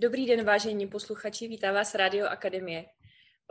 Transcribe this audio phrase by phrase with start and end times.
[0.00, 2.84] Dobrý den, vážení posluchači, vítá vás Radio Akademie.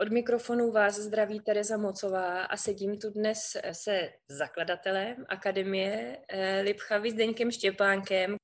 [0.00, 7.10] Od mikrofonu vás zdraví Tereza Mocová a sedím tu dnes se zakladatelem Akademie eh, Lipchavy
[7.10, 8.36] Zdeňkem Štěpánkem.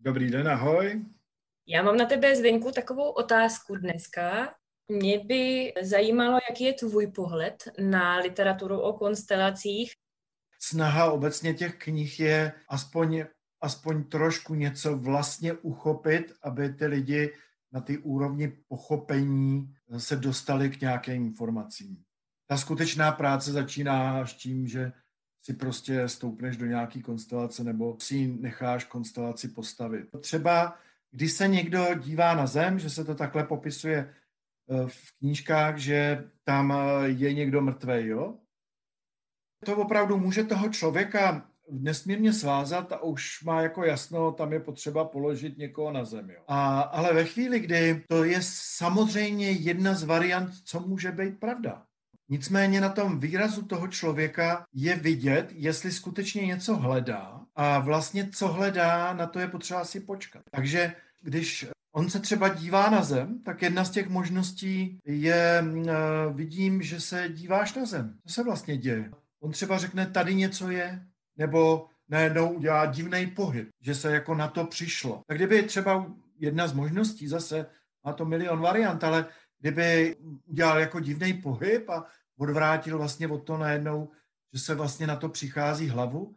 [0.00, 1.04] Dobrý den, ahoj.
[1.66, 4.54] Já mám na tebe, Zdeňku, takovou otázku dneska.
[4.88, 9.92] Mě by zajímalo, jaký je tvůj pohled na literaturu o konstelacích.
[10.60, 13.24] Snaha obecně těch knih je aspoň
[13.60, 17.32] aspoň trošku něco vlastně uchopit, aby ty lidi
[17.72, 22.02] na ty úrovni pochopení se dostali k nějakým informacím.
[22.46, 24.92] Ta skutečná práce začíná až tím, že
[25.42, 30.08] si prostě stoupneš do nějaký konstelace nebo si necháš konstelaci postavit.
[30.20, 30.78] Třeba
[31.10, 36.30] když se někdo dívá na zem, že se to takhle popisuje eh, v knížkách, že
[36.44, 38.38] tam eh, je někdo mrtvý, jo?
[39.64, 45.04] To opravdu může toho člověka nesmírně svázat a už má jako jasno, tam je potřeba
[45.04, 46.34] položit někoho na zemi.
[46.48, 51.82] A, ale ve chvíli, kdy to je samozřejmě jedna z variant, co může být pravda.
[52.30, 58.48] Nicméně na tom výrazu toho člověka je vidět, jestli skutečně něco hledá a vlastně co
[58.48, 60.42] hledá, na to je potřeba si počkat.
[60.50, 65.92] Takže když on se třeba dívá na zem, tak jedna z těch možností je, eh,
[66.32, 68.18] vidím, že se díváš na zem.
[68.26, 69.10] Co se vlastně děje?
[69.40, 71.06] On třeba řekne, tady něco je,
[71.38, 75.22] nebo najednou udělá divný pohyb, že se jako na to přišlo.
[75.26, 76.06] Tak kdyby třeba
[76.38, 77.66] jedna z možností, zase
[78.04, 79.26] má to milion variant, ale
[79.60, 82.06] kdyby udělal jako divný pohyb a
[82.38, 84.10] odvrátil vlastně od to najednou,
[84.52, 86.34] že se vlastně na to přichází hlavu,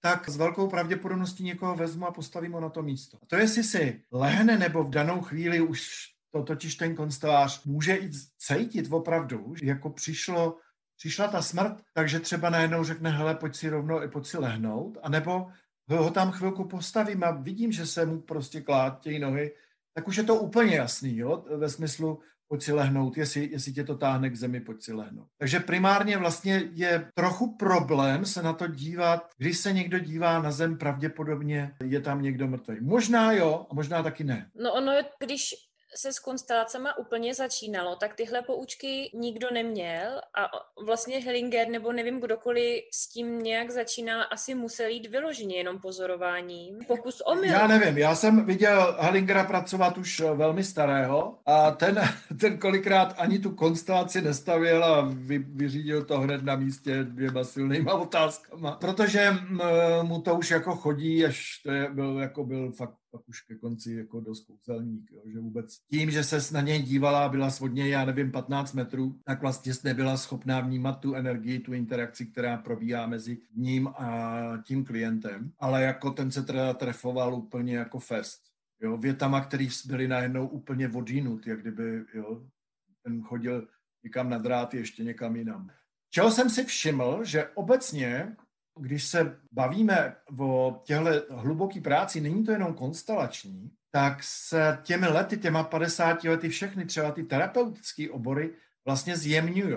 [0.00, 3.18] tak s velkou pravděpodobností někoho vezmu a postavím ho na to místo.
[3.22, 7.96] A to jestli si lehne nebo v danou chvíli už to totiž ten konstelář může
[7.96, 10.58] i cítit opravdu, že jako přišlo
[11.00, 15.46] přišla ta smrt, takže třeba najednou řekne, hele, pojď si rovnou, pojď si lehnout, anebo
[15.88, 19.54] ho tam chvilku postavím a vidím, že se mu prostě klátějí nohy,
[19.94, 23.84] tak už je to úplně jasný, jo, ve smyslu, pojď si lehnout, jestli, jestli tě
[23.84, 25.28] to táhne k zemi, pojď si lehnout.
[25.38, 30.50] Takže primárně vlastně je trochu problém se na to dívat, když se někdo dívá na
[30.50, 32.76] zem, pravděpodobně je tam někdo mrtvý.
[32.80, 34.50] Možná jo, a možná taky ne.
[34.54, 34.92] No ono,
[35.24, 35.54] když
[35.96, 40.50] se s konstelacema úplně začínalo, tak tyhle poučky nikdo neměl a
[40.84, 46.78] vlastně Hellinger nebo nevím kdokoliv s tím nějak začínal, asi musel jít vyloženě jenom pozorováním.
[46.86, 52.00] Pokus o Já nevím, já jsem viděl Hellingera pracovat už eh, velmi starého a ten,
[52.40, 57.94] ten kolikrát ani tu konstelaci nestavil a vy, vyřídil to hned na místě dvěma silnýma
[58.00, 59.32] otázkama, protože
[60.02, 63.54] mu to už jako chodí, až to je, byl, jako byl fakt pak už ke
[63.54, 67.50] konci jako dost kouzelník, jo, že vůbec tím, že se na něj dívala a byla
[67.50, 72.56] svodně, já nevím, 15 metrů, tak vlastně nebyla schopná vnímat tu energii, tu interakci, která
[72.56, 78.40] probíhá mezi ním a tím klientem, ale jako ten se teda trefoval úplně jako fest.
[78.82, 82.46] Jo, větama, které byly najednou úplně odjinut, jak kdyby jo,
[83.02, 83.68] ten chodil
[84.04, 85.70] někam na drát, ještě někam jinam.
[86.10, 88.36] Čeho jsem si všiml, že obecně
[88.80, 95.36] když se bavíme o těhle hluboký práci, není to jenom konstelační, tak se těmi lety,
[95.36, 98.54] těma 50 lety všechny třeba ty terapeutické obory
[98.84, 99.76] vlastně zjemňují.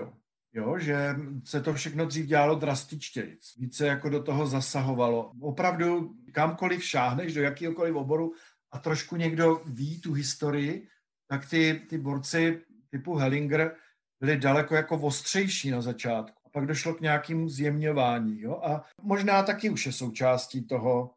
[0.52, 5.32] Jo, že se to všechno dřív dělalo drastičtěji, více jako do toho zasahovalo.
[5.40, 8.32] Opravdu kamkoliv šáhneš, do jakéhokoliv oboru
[8.72, 10.88] a trošku někdo ví tu historii,
[11.28, 13.76] tak ty, ty borci typu Hellinger
[14.20, 18.40] byli daleko jako ostřejší na začátku pak došlo k nějakému zjemňování.
[18.40, 18.60] Jo?
[18.64, 21.14] A možná taky už je součástí toho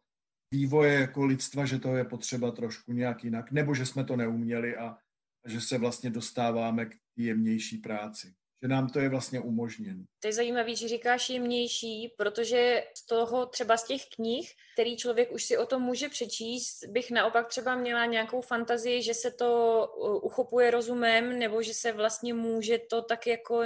[0.53, 4.77] vývoje jako lidstva, že to je potřeba trošku nějak jinak, nebo že jsme to neuměli
[4.77, 4.97] a,
[5.45, 10.03] a že se vlastně dostáváme k jemnější práci že nám to je vlastně umožněno.
[10.19, 15.31] To je zajímavé, že říkáš jemnější, protože z toho třeba z těch knih, který člověk
[15.31, 19.81] už si o tom může přečíst, bych naopak třeba měla nějakou fantazii, že se to
[19.97, 23.63] uh, uchopuje rozumem, nebo že se vlastně může to tak jako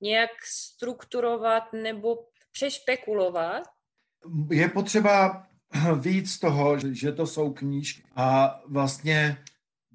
[0.00, 2.18] nějak strukturovat nebo
[2.52, 3.62] přešpekulovat.
[4.50, 5.46] Je potřeba
[6.00, 9.44] víc toho, že to jsou knížky a vlastně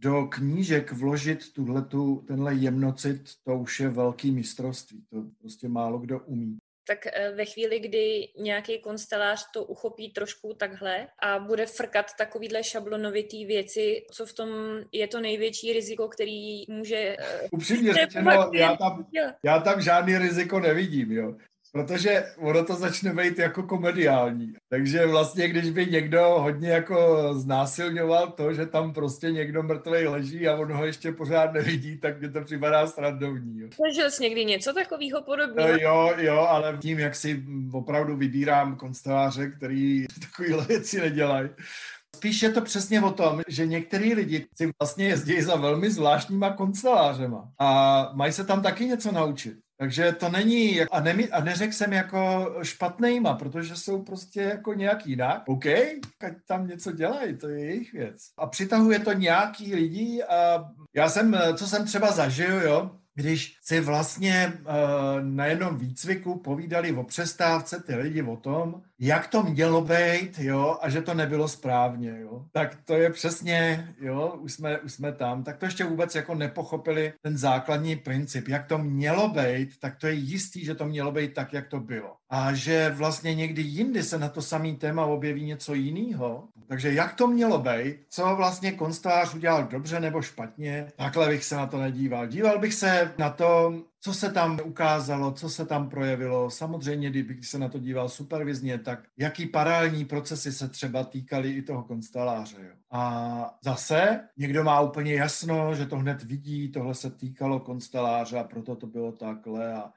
[0.02, 5.04] do knížek vložit tuhletu, tenhle jemnocit, to už je velký mistrovství.
[5.10, 6.58] To prostě málo kdo umí.
[6.88, 12.64] Tak eh, ve chvíli, kdy nějaký konstelář to uchopí trošku takhle a bude frkat takovýhle
[12.64, 14.50] šablonovitý věci, co v tom
[14.92, 17.16] je to největší riziko, který může...
[17.20, 19.06] Eh, Upřímně řečeno, já tam,
[19.44, 21.36] já tam žádný riziko nevidím, jo
[21.72, 24.54] protože ono to začne být jako komediální.
[24.70, 30.48] Takže vlastně, když by někdo hodně jako znásilňoval to, že tam prostě někdo mrtvý leží
[30.48, 33.62] a on ho ještě pořád nevidí, tak mě to připadá srandovní.
[33.88, 35.70] Zažil jsi někdy něco takového podobného?
[35.70, 41.50] Jo, jo, ale tím, jak si opravdu vybírám konsteláře, který takovéhle věci nedělají,
[42.16, 46.54] Spíš je to přesně o tom, že některý lidi si vlastně jezdí za velmi zvláštníma
[46.54, 49.58] koncelářema a mají se tam taky něco naučit.
[49.80, 55.08] Takže to není, a, ne, a neřekl jsem jako špatnýma, protože jsou prostě jako nějak
[55.08, 55.44] jinak.
[55.48, 58.18] OK, ať tam něco dělají, to je jejich věc.
[58.38, 63.80] A přitahuje to nějaký lidi a já jsem, co jsem třeba zažil, jo, když si
[63.80, 64.74] vlastně uh,
[65.22, 70.78] na jednom výcviku povídali o přestávce ty lidi o tom, jak to mělo být, jo,
[70.82, 72.46] a že to nebylo správně, jo.
[72.52, 76.36] Tak to je přesně, jo, už jsme, už jsme tam, tak to ještě vůbec jako
[76.36, 81.12] nepochopili ten základní princip, jak to mělo být, tak to je jistý, že to mělo
[81.12, 82.19] být tak, jak to bylo.
[82.30, 86.48] A že vlastně někdy jindy se na to samý téma objeví něco jiného.
[86.68, 91.56] Takže jak to mělo být, co vlastně konstelář udělal dobře nebo špatně, takhle bych se
[91.56, 92.28] na to nedíval.
[92.28, 96.50] Díval bych se na to, co se tam ukázalo, co se tam projevilo.
[96.50, 101.62] Samozřejmě, kdybych se na to díval supervizně, tak jaký paralelní procesy se třeba týkaly i
[101.62, 102.58] toho konsteláře.
[102.60, 102.74] Jo.
[102.92, 108.44] A zase někdo má úplně jasno, že to hned vidí, tohle se týkalo konsteláře a
[108.44, 109.92] proto to bylo takhle a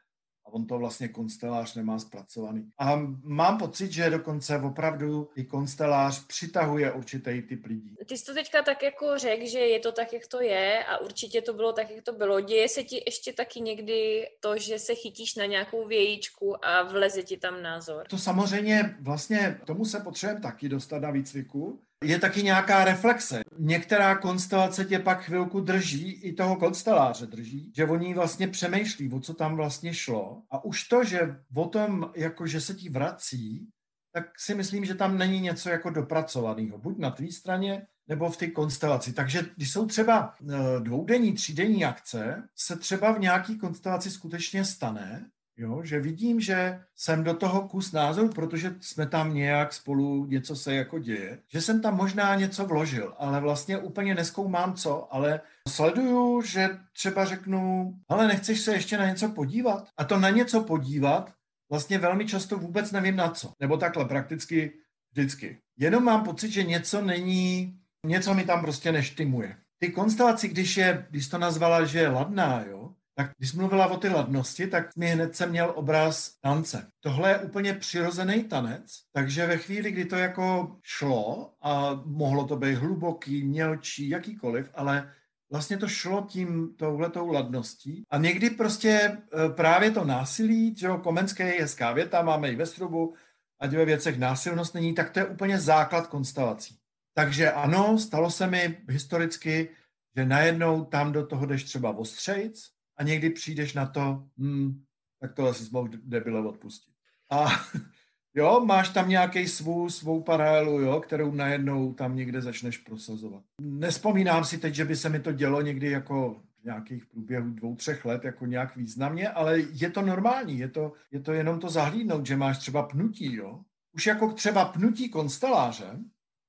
[0.46, 2.70] a on to vlastně konstelář nemá zpracovaný.
[2.78, 7.94] A mám pocit, že dokonce opravdu i konstelář přitahuje určitý typ lidí.
[8.06, 10.98] Ty jsi to teďka tak jako řekl, že je to tak, jak to je a
[10.98, 12.40] určitě to bylo tak, jak to bylo.
[12.40, 17.22] Děje se ti ještě taky někdy to, že se chytíš na nějakou vějíčku a vleze
[17.22, 18.06] ti tam názor?
[18.08, 23.40] To samozřejmě vlastně tomu se potřebujeme taky dostat na výcviku, je taky nějaká reflexe.
[23.58, 29.20] Některá konstelace tě pak chvilku drží, i toho konsteláře drží, že oni vlastně přemýšlí, o
[29.20, 30.42] co tam vlastně šlo.
[30.50, 33.68] A už to, že o tom, jako že se ti vrací,
[34.14, 36.78] tak si myslím, že tam není něco jako dopracovaného.
[36.78, 39.12] Buď na tvý straně, nebo v té konstelaci.
[39.12, 45.30] Takže když jsou třeba eh, dvoudenní, třídenní akce, se třeba v nějaký konstelaci skutečně stane,
[45.56, 50.56] Jo, že vidím, že jsem do toho kus názoru, protože jsme tam nějak spolu, něco
[50.56, 55.40] se jako děje, že jsem tam možná něco vložil, ale vlastně úplně neskoumám co, ale
[55.68, 59.88] sleduju, že třeba řeknu, ale nechceš se ještě na něco podívat?
[59.96, 61.32] A to na něco podívat
[61.70, 63.52] vlastně velmi často vůbec nevím na co.
[63.60, 64.72] Nebo takhle, prakticky
[65.12, 65.58] vždycky.
[65.78, 69.56] Jenom mám pocit, že něco není, něco mi tam prostě neštimuje.
[69.78, 73.96] Ty konstelaci, když je, když to nazvala, že je ladná, jo, tak když mluvila o
[73.96, 76.86] ty ladnosti, tak mi hned jsem měl obraz tance.
[77.00, 78.82] Tohle je úplně přirozený tanec,
[79.12, 85.12] takže ve chvíli, kdy to jako šlo a mohlo to být hluboký, mělčí, jakýkoliv, ale
[85.50, 88.02] vlastně to šlo tím touhletou ladností.
[88.10, 89.18] A někdy prostě e,
[89.48, 93.14] právě to násilí, že jo, Komenské je hezká věta, máme i ve strubu,
[93.60, 96.78] ať ve věcech násilnost není, tak to je úplně základ konstelací.
[97.14, 99.68] Takže ano, stalo se mi historicky,
[100.16, 102.70] že najednou tam do toho jdeš třeba ostřejc,
[103.02, 104.82] a někdy přijdeš na to, hmm,
[105.20, 106.94] tak tohle si mohl debile odpustit.
[107.30, 107.46] A
[108.34, 113.42] jo, máš tam nějaký svou, svou paralelu, jo, kterou najednou tam někde začneš prosazovat.
[113.60, 118.04] Nespomínám si teď, že by se mi to dělo někdy jako nějakých průběhu dvou, třech
[118.04, 122.26] let jako nějak významně, ale je to normální, je to, je to jenom to zahlídnout,
[122.26, 123.60] že máš třeba pnutí, jo.
[123.92, 125.98] Už jako třeba pnutí konsteláře,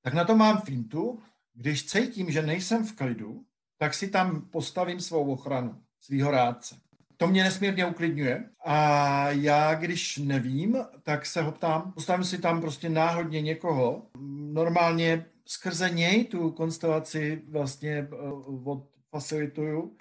[0.02, 1.20] tak na to mám fintu,
[1.54, 3.46] když cítím, že nejsem v klidu,
[3.78, 6.76] tak si tam postavím svou ochranu svého rádce.
[7.18, 12.62] To mě nesmírně uklidňuje a já, když nevím, tak se ho ptám, postavím si tam
[12.62, 14.06] prostě náhodně někoho,
[14.54, 18.16] normálně skrze něj tu konstelaci vlastně eh,
[18.64, 19.98] odfacilituju,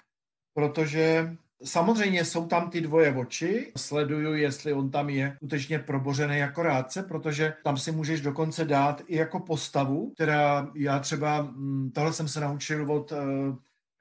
[0.53, 6.63] protože Samozřejmě jsou tam ty dvoje oči, sleduju, jestli on tam je skutečně probořený jako
[6.63, 12.13] rádce, protože tam si můžeš dokonce dát i jako postavu, která já třeba, hm, tohle
[12.13, 13.19] jsem se naučil od uh,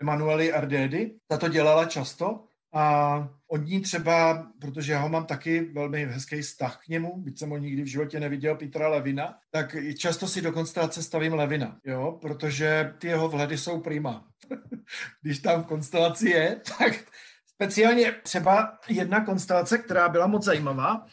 [0.03, 1.15] Emanueli Ardédy.
[1.29, 2.45] Ta to dělala často
[2.75, 7.39] a od ní třeba, protože já ho mám taky velmi hezký vztah k němu, byť
[7.39, 11.79] jsem ho nikdy v životě neviděl Petra Levina, tak často si do konstelace stavím Levina,
[11.85, 14.29] jo, protože ty jeho vhledy jsou prima.
[15.23, 16.93] Když tam v konstelaci je, tak
[17.47, 21.07] speciálně třeba jedna konstelace, která byla moc zajímavá,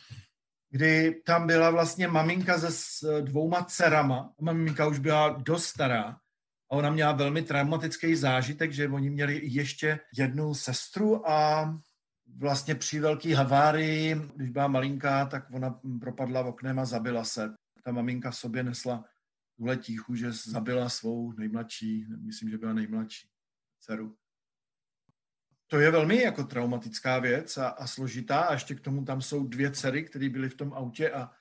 [0.71, 4.33] kdy tam byla vlastně maminka se dvouma dcerama.
[4.41, 6.15] Maminka už byla dost stará
[6.69, 11.73] a ona měla velmi traumatický zážitek, že oni měli ještě jednu sestru a
[12.37, 17.53] vlastně při velký havárii, když byla malinká, tak ona propadla oknem a zabila se.
[17.83, 19.05] Ta maminka v sobě nesla
[19.57, 23.29] tuhle tíchu, že zabila svou nejmladší, myslím, že byla nejmladší
[23.79, 24.15] dceru.
[25.67, 29.47] To je velmi jako traumatická věc a, a složitá a ještě k tomu tam jsou
[29.47, 31.31] dvě dcery, které byly v tom autě a,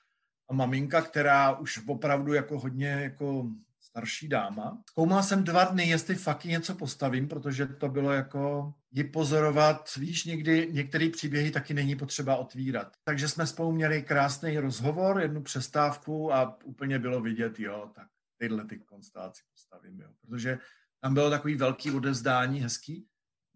[0.49, 3.49] a maminka, která už opravdu jako hodně jako
[3.89, 4.81] starší dáma.
[4.89, 9.95] Zkoumal jsem dva dny, jestli fakt něco postavím, protože to bylo jako ji pozorovat.
[9.95, 12.93] Víš, někdy některé příběhy taky není potřeba otvírat.
[13.03, 18.65] Takže jsme spolu měli krásný rozhovor, jednu přestávku a úplně bylo vidět, jo, tak tyhle
[18.65, 20.09] ty konstelaci postavím, jo.
[20.21, 20.57] protože
[21.01, 23.07] tam bylo takový velký odevzdání, hezký.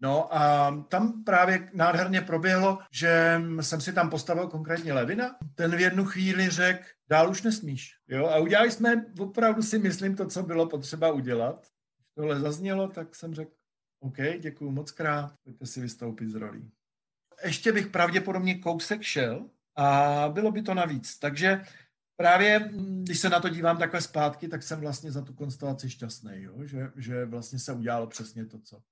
[0.04, 5.36] No a tam právě nádherně proběhlo, že jsem si tam postavil konkrétně Levina.
[5.54, 7.92] Ten v jednu chvíli řekl, dál už nesmíš.
[8.08, 8.26] Jo?
[8.26, 11.66] A udělali jsme, opravdu si myslím, to, co bylo potřeba udělat.
[11.96, 13.50] Když tohle zaznělo, tak jsem řekl,
[14.00, 16.70] OK, děkuji moc krát, pojďte si vystoupit z rolí.
[17.44, 21.18] Ještě bych pravděpodobně kousek šel a bylo by to navíc.
[21.18, 21.62] Takže
[22.16, 22.70] právě,
[23.02, 26.46] když se na to dívám takhle zpátky, tak jsem vlastně za tu konstelaci šťastný?
[26.64, 28.82] Že, že vlastně se udělalo přesně to, co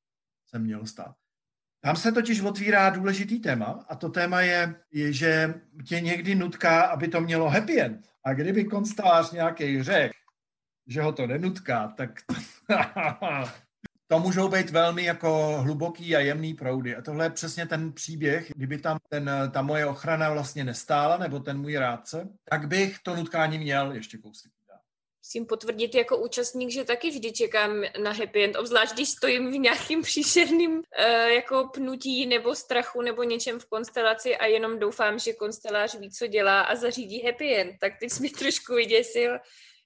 [0.54, 1.14] se mělo stát.
[1.80, 5.54] Tam se totiž otvírá důležitý téma a to téma je, je, že
[5.86, 8.08] tě někdy nutká, aby to mělo happy end.
[8.24, 10.14] A kdyby konstář nějaký řekl,
[10.86, 12.10] že ho to nenutká, tak
[14.06, 16.96] to můžou být velmi jako hluboký a jemný proudy.
[16.96, 21.40] A tohle je přesně ten příběh, kdyby tam ten, ta moje ochrana vlastně nestála, nebo
[21.40, 24.52] ten můj rádce, tak bych to nutkání měl ještě kousek.
[25.26, 29.58] Musím potvrdit jako účastník, že taky vždy čekám na happy end, obzvlášť když stojím v
[29.58, 30.82] nějakým příšerným uh,
[31.34, 36.26] jako pnutí nebo strachu nebo něčem v konstelaci a jenom doufám, že konstelář ví, co
[36.26, 37.72] dělá a zařídí happy end.
[37.80, 39.38] Tak teď jsi mi trošku vyděsil,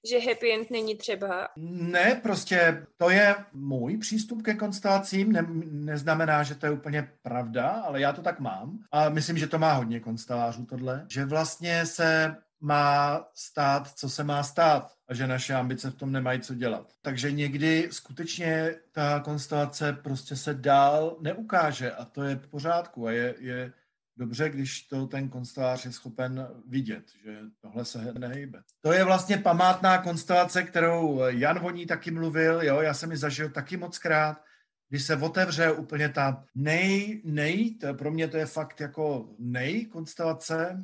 [0.09, 1.47] že happy end není třeba.
[1.57, 7.69] Ne, prostě to je můj přístup ke konstelacím, ne, neznamená, že to je úplně pravda,
[7.69, 11.85] ale já to tak mám a myslím, že to má hodně konstelářů tohle, že vlastně
[11.85, 16.55] se má stát, co se má stát a že naše ambice v tom nemají co
[16.55, 16.93] dělat.
[17.01, 23.11] Takže někdy skutečně ta konstelace prostě se dál neukáže a to je v pořádku a
[23.11, 23.73] je, je
[24.17, 28.61] dobře, když to ten konstelář je schopen vidět, že tohle se nehejbe.
[28.81, 33.49] To je vlastně památná konstelace, kterou Jan Voní taky mluvil, jo, já jsem ji zažil
[33.49, 34.41] taky moc krát,
[34.89, 39.85] když se otevře úplně ta nej, nej, to pro mě to je fakt jako nej
[39.85, 40.83] konstelace,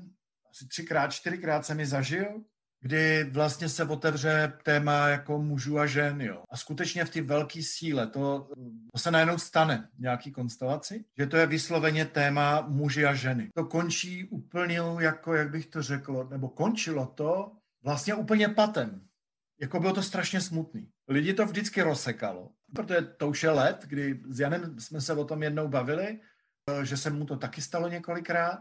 [0.53, 2.43] asi třikrát, čtyřikrát jsem ji zažil,
[2.81, 6.43] kdy vlastně se otevře téma jako mužů a žen, jo.
[6.49, 8.49] A skutečně v té velké síle, to,
[8.93, 13.49] to se najednou stane nějaký konstelaci, že to je vysloveně téma muži a ženy.
[13.55, 17.51] To končí úplně jako, jak bych to řekl, nebo končilo to
[17.83, 19.07] vlastně úplně patem.
[19.61, 20.89] Jako bylo to strašně smutný.
[21.07, 25.25] Lidi to vždycky rozsekalo, protože to už je let, kdy s Janem jsme se o
[25.25, 26.19] tom jednou bavili,
[26.83, 28.59] že se mu to taky stalo několikrát,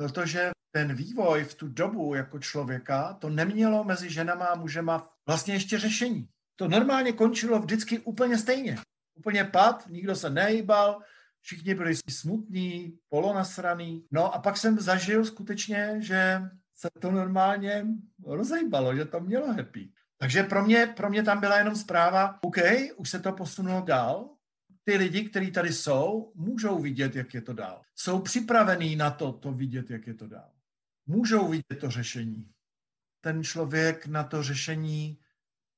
[0.00, 5.54] protože ten vývoj v tu dobu jako člověka, to nemělo mezi ženama a mužema vlastně
[5.54, 6.28] ještě řešení.
[6.56, 8.78] To normálně končilo vždycky úplně stejně.
[9.14, 11.00] Úplně pad, nikdo se nehýbal,
[11.40, 14.06] všichni byli smutní, polonasraný.
[14.10, 16.42] No a pak jsem zažil skutečně, že
[16.74, 17.86] se to normálně
[18.26, 19.92] rozejbalo, že to mělo happy.
[20.18, 22.56] Takže pro mě, pro mě tam byla jenom zpráva, OK,
[22.96, 24.30] už se to posunulo dál,
[24.84, 27.82] ty lidi, kteří tady jsou, můžou vidět, jak je to dál.
[27.96, 30.50] Jsou připravení na to, to vidět, jak je to dál
[31.10, 32.44] můžou vidět to řešení.
[33.20, 35.18] Ten člověk na to řešení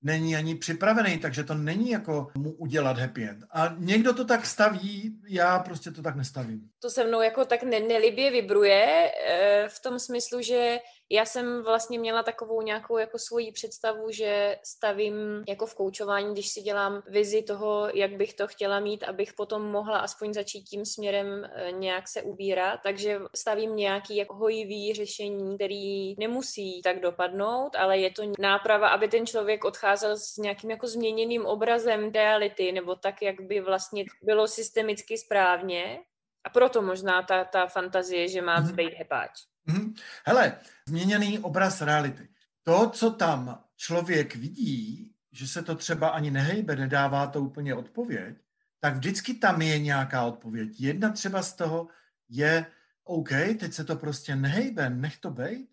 [0.03, 3.45] není ani připravený, takže to není jako mu udělat happy end.
[3.51, 6.71] A někdo to tak staví, já prostě to tak nestavím.
[6.79, 10.79] To se mnou jako tak ne- nelibě vibruje e, v tom smyslu, že
[11.13, 16.49] já jsem vlastně měla takovou nějakou jako svoji představu, že stavím jako v koučování, když
[16.49, 20.85] si dělám vizi toho, jak bych to chtěla mít, abych potom mohla aspoň začít tím
[20.85, 27.77] směrem e, nějak se ubírat, takže stavím nějaký jako hojivý řešení, který nemusí tak dopadnout,
[27.77, 32.97] ale je to náprava, aby ten člověk odcházel s nějakým jako změněným obrazem reality, nebo
[32.97, 36.01] tak, jak by vlastně bylo systemicky správně.
[36.45, 38.75] A proto možná ta, ta fantazie, že má mm-hmm.
[38.75, 39.52] být hepáč.
[39.69, 39.95] Mm-hmm.
[40.25, 42.29] Hele, změněný obraz reality.
[42.63, 48.37] To, co tam člověk vidí, že se to třeba ani nehejbe, nedává to úplně odpověď,
[48.81, 50.81] tak vždycky tam je nějaká odpověď.
[50.81, 51.89] Jedna třeba z toho
[52.29, 52.67] je,
[53.05, 53.29] OK,
[53.59, 55.71] teď se to prostě nehejbe, nech to bejt,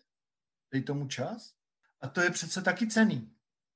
[0.72, 1.54] dej tomu čas.
[2.00, 3.32] A to je přece taky cený.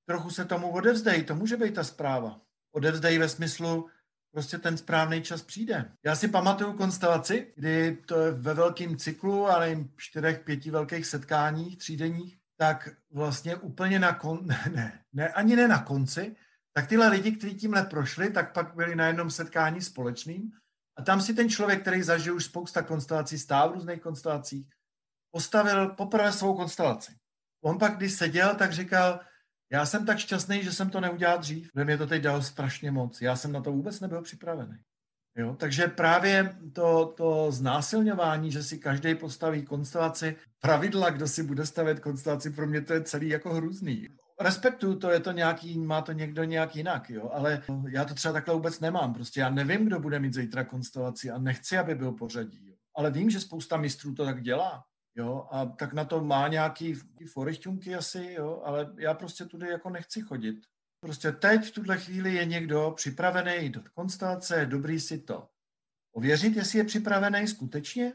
[0.06, 2.40] Trochu se tomu odevzdej, to může být ta zpráva.
[2.72, 3.90] Odevzdej ve smyslu,
[4.34, 5.92] prostě ten správný čas přijde.
[6.04, 11.06] Já si pamatuju konstelaci, kdy to je ve velkém cyklu, ale jim čtyřech, pěti velkých
[11.06, 16.36] setkáních, třídenních, tak vlastně úplně na kon, ne, ne, ani ne na konci,
[16.72, 20.50] tak tyhle lidi, kteří tímhle prošli, tak pak byli na jednom setkání společným
[20.98, 24.66] a tam si ten člověk, který zažil už spousta konstelací, stál v různých konstelacích,
[25.30, 27.12] postavil poprvé svou konstelaci.
[27.64, 29.20] On pak, když seděl, tak říkal,
[29.72, 32.90] já jsem tak šťastný, že jsem to neudělal dřív, protože mě to teď dalo strašně
[32.90, 33.22] moc.
[33.22, 34.76] Já jsem na to vůbec nebyl připravený.
[35.36, 35.56] Jo?
[35.58, 42.00] Takže právě to, to znásilňování, že si každý postaví konstelaci, pravidla, kdo si bude stavět
[42.00, 44.08] konstelaci, pro mě to je celý jako hrůzný.
[44.40, 48.32] Respektuju to, je to nějaký, má to někdo nějak jinak, jo, ale já to třeba
[48.32, 49.14] takhle vůbec nemám.
[49.14, 52.68] Prostě já nevím, kdo bude mít zítra konstelaci a nechci, aby byl pořadí.
[52.68, 52.74] Jo.
[52.96, 54.84] Ale vím, že spousta mistrů to tak dělá.
[55.16, 56.94] Jo, a tak na to má nějaký
[57.32, 60.66] forichtunky asi, jo, ale já prostě tudy jako nechci chodit.
[61.00, 65.48] Prostě teď v tuhle chvíli je někdo připravený do konstelace, je dobrý si to
[66.12, 68.12] ověřit, jestli je připravený skutečně,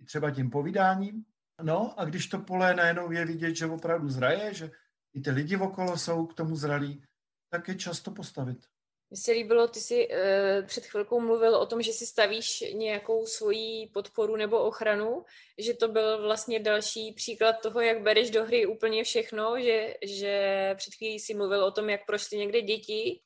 [0.00, 1.24] i třeba tím povídáním.
[1.62, 4.70] No a když to pole najednou je vidět, že opravdu zraje, že
[5.14, 7.04] i ty lidi okolo jsou k tomu zralí,
[7.50, 8.66] tak je čas to postavit.
[9.10, 13.26] Mně se líbilo, ty jsi uh, před chvilkou mluvil o tom, že si stavíš nějakou
[13.26, 15.24] svoji podporu nebo ochranu,
[15.58, 20.74] že to byl vlastně další příklad toho, jak bereš do hry úplně všechno, že, že
[20.76, 23.20] před chvílí si mluvil o tom, jak prošly někde děti.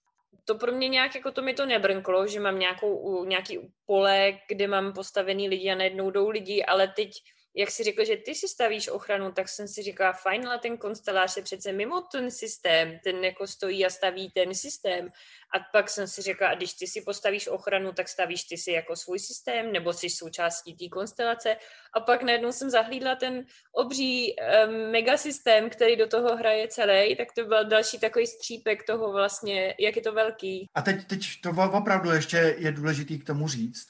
[0.45, 4.69] To pro mě nějak, jako to mi to nebrnklo, že mám nějakou, nějaký pole, kde
[4.69, 7.11] mám postavený lidi a najednou jdou lidi, ale teď
[7.57, 10.77] jak si řekl, že ty si stavíš ochranu, tak jsem si říkala, fajn, ale ten
[10.77, 15.09] konstelář je přece mimo ten systém, ten jako stojí a staví ten systém.
[15.55, 18.71] A pak jsem si řekla, a když ty si postavíš ochranu, tak stavíš ty si
[18.71, 21.57] jako svůj systém, nebo jsi součástí té konstelace.
[21.95, 27.29] A pak najednou jsem zahlídla ten obří um, megasystém, který do toho hraje celý, tak
[27.33, 30.67] to byl další takový střípek toho vlastně, jak je to velký.
[30.75, 33.87] A teď, teď to opravdu ještě je důležitý k tomu říct,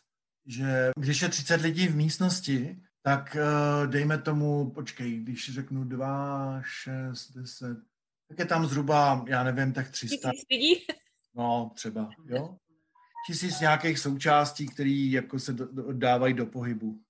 [0.47, 6.63] že když je 30 lidí v místnosti, tak uh, dejme tomu, počkej, když řeknu 2,
[6.65, 7.79] 6, 10,
[8.29, 10.31] tak je tam zhruba, já nevím, tak 300.
[10.51, 10.75] lidí?
[11.35, 12.57] No, třeba, jo.
[13.27, 17.01] Tisíc nějakých součástí, které jako se do, do, dávají do pohybu.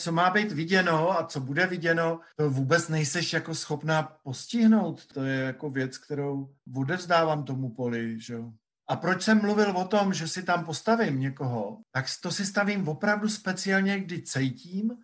[0.00, 5.06] Co má být viděno a co bude viděno, to vůbec nejseš jako schopná postihnout.
[5.06, 8.52] To je jako věc, kterou odevzdávám tomu poli, že jo.
[8.90, 12.88] A proč jsem mluvil o tom, že si tam postavím někoho, tak to si stavím
[12.88, 14.96] opravdu speciálně, kdy cítím,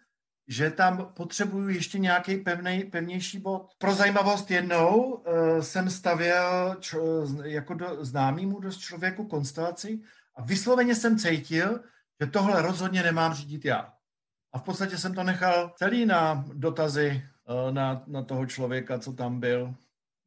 [0.48, 3.70] že tam potřebuju ještě nějaký pevnej, pevnější bod.
[3.78, 5.22] Pro zajímavost jednou uh,
[5.60, 10.00] jsem stavěl čo, jako do, známýmu dost člověku konstelaci
[10.36, 11.80] a vysloveně jsem cítil,
[12.20, 13.92] že tohle rozhodně nemám řídit já.
[14.52, 19.12] A v podstatě jsem to nechal celý na dotazy uh, na, na toho člověka, co
[19.12, 19.74] tam byl.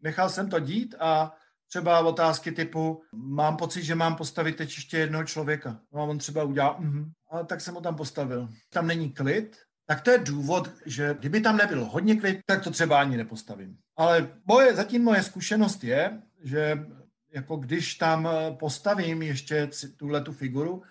[0.01, 1.33] Nechal jsem to dít a
[1.67, 5.79] třeba otázky typu, mám pocit, že mám postavit teď ještě jednoho člověka.
[5.93, 7.12] No a on třeba udělal, mm-hmm.
[7.31, 8.50] a tak jsem ho tam postavil.
[8.70, 12.71] Tam není klid, tak to je důvod, že kdyby tam nebyl hodně klid, tak to
[12.71, 13.77] třeba ani nepostavím.
[13.95, 16.85] Ale moje, zatím moje zkušenost je, že
[17.33, 20.83] jako když tam postavím ještě tuhle tu figuru,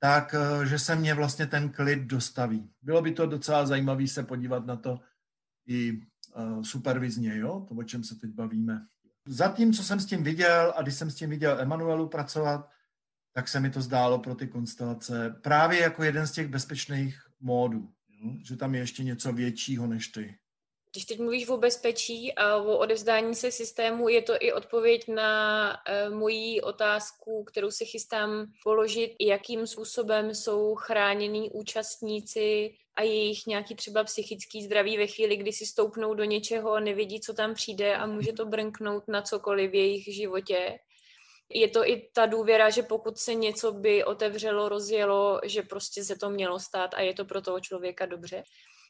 [0.00, 2.70] tak eh, že se mě vlastně ten klid dostaví.
[2.82, 5.00] Bylo by to docela zajímavé se podívat na to
[5.66, 5.92] i
[6.36, 7.66] uh, supervizně, jo?
[7.68, 8.86] to, o čem se teď bavíme.
[9.26, 12.70] Zatím, co jsem s tím viděl a když jsem s tím viděl Emanuelu pracovat,
[13.32, 17.92] tak se mi to zdálo pro ty konstelace právě jako jeden z těch bezpečných módů.
[18.48, 20.34] Že tam je ještě něco většího než ty.
[20.92, 25.70] Když teď mluvíš o bezpečí a o odevzdání se systému, je to i odpověď na
[25.70, 33.74] uh, moji otázku, kterou se chystám položit, jakým způsobem jsou chránění účastníci a jejich nějaký
[33.74, 37.96] třeba psychický zdraví ve chvíli, kdy si stoupnou do něčeho a nevědí, co tam přijde
[37.96, 40.78] a může to brnknout na cokoliv v jejich životě
[41.54, 46.16] je to i ta důvěra, že pokud se něco by otevřelo, rozjelo, že prostě se
[46.16, 48.42] to mělo stát a je to pro toho člověka dobře.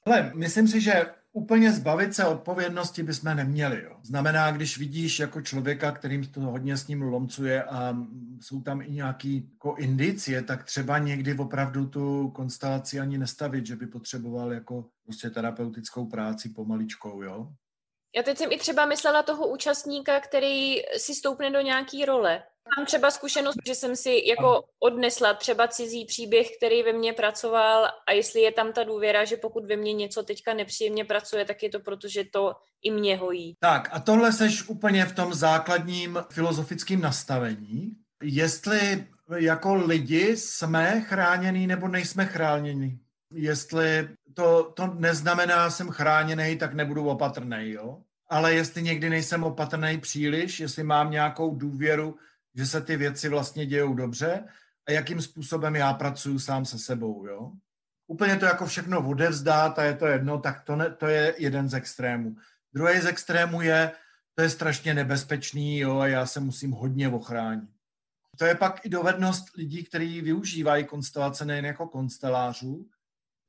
[0.06, 3.82] Ale myslím si, že úplně zbavit se odpovědnosti bychom neměli.
[3.84, 3.96] Jo.
[4.02, 7.96] Znamená, když vidíš jako člověka, kterým to hodně s ním lomcuje a
[8.40, 13.76] jsou tam i nějaký jako indicie, tak třeba někdy opravdu tu konstelaci ani nestavit, že
[13.76, 17.52] by potřeboval jako prostě terapeutickou práci pomaličkou, jo.
[18.16, 22.42] Já teď jsem i třeba myslela toho účastníka, který si stoupne do nějaký role.
[22.76, 27.84] Mám třeba zkušenost, že jsem si jako odnesla třeba cizí příběh, který ve mně pracoval
[28.06, 31.62] a jestli je tam ta důvěra, že pokud ve mně něco teďka nepříjemně pracuje, tak
[31.62, 33.54] je to proto, že to i mě hojí.
[33.60, 37.90] Tak a tohle seš úplně v tom základním filozofickém nastavení.
[38.22, 42.98] Jestli jako lidi jsme chráněni nebo nejsme chráněni.
[43.32, 48.02] Jestli to, to neznamená, jsem chráněný, tak nebudu opatrný, jo?
[48.28, 52.16] Ale jestli někdy nejsem opatrný příliš, jestli mám nějakou důvěru,
[52.54, 54.44] že se ty věci vlastně dějou dobře
[54.88, 57.52] a jakým způsobem já pracuji sám se sebou, jo?
[58.06, 61.68] Úplně to jako všechno odevzdát a je to jedno, tak to, ne, to je jeden
[61.68, 62.36] z extrémů.
[62.74, 63.92] Druhý z extrémů je,
[64.34, 67.70] to je strašně nebezpečný, jo, a já se musím hodně ochránit.
[68.38, 72.86] To je pak i dovednost lidí, kteří využívají konstelace nejen jako konstelářů,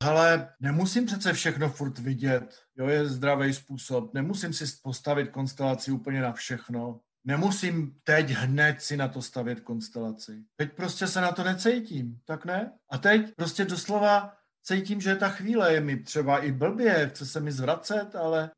[0.01, 6.21] ale nemusím přece všechno furt vidět, jo, je zdravý způsob, nemusím si postavit konstelaci úplně
[6.21, 10.43] na všechno, nemusím teď hned si na to stavět konstelaci.
[10.55, 12.71] Teď prostě se na to necítím, tak ne?
[12.89, 14.33] A teď prostě doslova
[14.63, 18.51] cítím, že ta chvíle je mi třeba i blbě, chce se mi zvracet, ale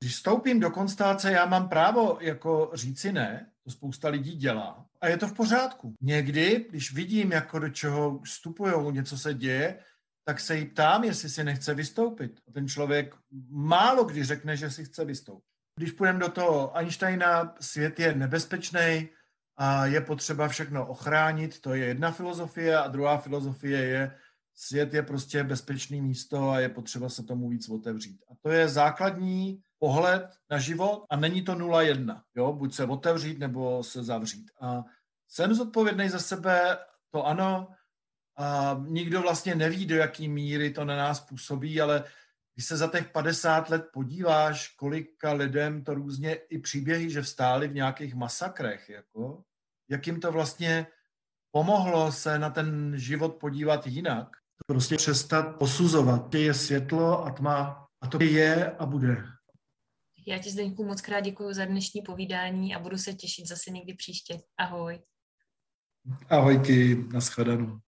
[0.00, 4.86] když stoupím do konstelace, já mám právo jako říci ne, to spousta lidí dělá.
[5.00, 5.94] A je to v pořádku.
[6.00, 9.78] Někdy, když vidím, jako do čeho vstupují, něco se děje,
[10.24, 12.40] tak se jí ptám, jestli si nechce vystoupit.
[12.48, 13.14] A ten člověk
[13.50, 15.44] málo kdy řekne, že si chce vystoupit.
[15.76, 19.08] Když půjdeme do toho Einsteina, svět je nebezpečný
[19.56, 24.16] a je potřeba všechno ochránit, to je jedna filozofie a druhá filozofie je,
[24.54, 28.20] svět je prostě bezpečný místo a je potřeba se tomu víc otevřít.
[28.30, 33.38] A to je základní pohled na život a není to 0-1, jo, buď se otevřít
[33.38, 34.50] nebo se zavřít.
[34.60, 34.84] A
[35.28, 36.78] jsem zodpovědný za sebe,
[37.10, 37.68] to ano,
[38.36, 42.04] a nikdo vlastně neví, do jaký míry to na nás působí, ale
[42.54, 47.68] když se za těch 50 let podíváš, kolika lidem to různě i příběhy, že vstáli
[47.68, 49.42] v nějakých masakrech, jako,
[49.90, 50.86] jak jim to vlastně
[51.50, 54.28] pomohlo se na ten život podívat jinak.
[54.66, 56.34] Prostě přestat posuzovat.
[56.34, 59.24] Je světlo a tma a to je a bude.
[60.26, 63.94] Já ti Zdeňku moc krát děkuji za dnešní povídání a budu se těšit zase někdy
[63.94, 64.40] příště.
[64.58, 65.02] Ahoj.
[66.28, 67.80] Ahoj ti, nashledanou.